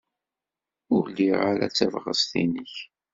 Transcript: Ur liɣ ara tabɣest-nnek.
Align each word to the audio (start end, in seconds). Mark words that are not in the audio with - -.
Ur 0.95 1.05
liɣ 1.15 1.39
ara 1.51 1.67
tabɣest-nnek. 1.77 2.73